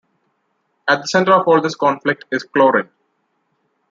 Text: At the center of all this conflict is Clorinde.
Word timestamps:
At 0.87 1.03
the 1.03 1.07
center 1.07 1.31
of 1.33 1.47
all 1.47 1.61
this 1.61 1.75
conflict 1.75 2.25
is 2.31 2.41
Clorinde. 2.41 2.89